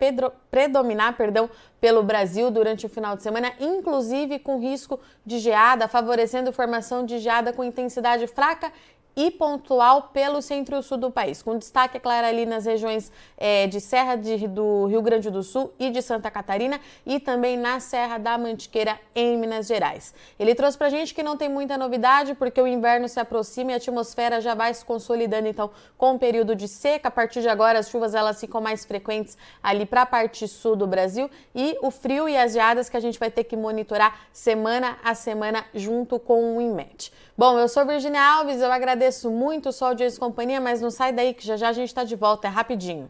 predominar 0.50 1.18
perdão, 1.18 1.50
pelo 1.82 2.02
Brasil 2.02 2.50
durante 2.50 2.86
o 2.86 2.90
final 2.90 3.16
de 3.16 3.24
semana, 3.24 3.54
inclusive 3.60 4.40
com 4.40 4.58
risco 4.58 5.00
de 5.26 5.38
geada, 5.38 5.88
favorecendo 5.88 6.52
formação 6.54 7.06
de 7.06 7.20
geada 7.20 7.52
com 7.52 7.64
intensidade 7.64 8.26
fraca 8.26 8.72
e 9.16 9.32
pontual 9.32 10.10
pelo 10.14 10.42
centro 10.42 10.78
e 10.78 10.84
sul 10.84 10.98
do 10.98 11.10
país, 11.10 11.42
com 11.42 11.58
destaque, 11.58 11.98
é 11.98 12.00
claro, 12.00 12.28
ali 12.28 12.46
nas 12.46 12.66
regiões 12.66 13.12
é, 13.38 13.66
de 13.68 13.80
Serra 13.80 14.16
de, 14.16 14.48
do 14.48 14.86
Rio 14.88 15.02
Grande 15.02 15.30
do 15.30 15.42
Sul 15.42 15.74
e 15.80 15.90
de 15.90 16.02
Santa 16.02 16.30
Catarina 16.30 16.80
e 17.06 17.20
também 17.20 17.58
na 17.58 17.80
Serra 17.80 18.18
da 18.18 18.38
Mantiqueira, 18.38 19.00
em 19.16 19.38
Minas 19.38 19.68
Gerais. 19.68 20.14
Ele 20.38 20.54
trouxe 20.54 20.78
pra 20.78 20.90
gente 20.90 21.14
que 21.14 21.24
não 21.24 21.38
tem 21.38 21.48
muita 21.48 21.78
novidade, 21.78 22.36
porque 22.36 22.62
o 22.62 22.68
inverno 22.68 23.08
se 23.08 23.20
aproxima 23.20 23.72
e 23.72 23.74
a 23.74 23.78
atmosfera 23.78 24.42
já 24.42 24.54
vai 24.54 24.74
se 24.74 24.84
consolidando, 24.84 25.48
então, 25.48 25.70
com 25.98 26.16
o 26.16 26.20
período 26.20 26.56
de 26.56 26.68
seca. 26.68 27.08
A 27.08 27.12
partir 27.12 27.42
de 27.42 27.48
agora, 27.48 27.80
as 27.80 27.90
chuvas 27.90 28.14
elas 28.14 28.40
ficam 28.40 28.60
mais 28.60 28.84
frequentes 28.84 29.38
ali 29.64 29.86
para 29.86 30.02
a 30.02 30.06
parte 30.06 30.48
sul 30.48 30.76
do 30.76 30.88
Brasil 30.88 31.30
e 31.54 31.78
o 31.82 31.90
frio 31.92 32.28
e 32.28 32.36
as 32.36 32.54
geadas 32.54 32.90
que 32.90 32.98
a 32.98 33.00
gente 33.00 33.18
vai 33.18 33.32
ter 33.32 33.44
que 33.44 33.56
monitorar 33.56 34.28
semana 34.34 34.98
a 35.04 35.16
semana 35.16 35.66
junto 35.74 36.20
com 36.20 36.58
o 36.58 36.62
INMET. 36.62 37.12
Bom, 37.38 37.60
eu 37.60 37.68
sou 37.68 37.86
Virginia 37.86 38.22
Alves, 38.22 38.62
eu 38.62 38.72
agradeço 38.72 39.30
muito 39.30 39.68
o 39.68 39.74
Sol 39.74 39.94
de 39.94 40.06
e 40.06 40.18
companhia, 40.18 40.62
mas 40.62 40.80
não 40.80 40.90
sai 40.90 41.12
daí 41.12 41.34
que 41.34 41.46
já 41.46 41.58
já 41.58 41.68
a 41.68 41.74
gente 41.74 41.90
está 41.90 42.06
de 42.06 42.16
volta, 42.16 42.48
é 42.48 42.50
rapidinho. 42.50 43.10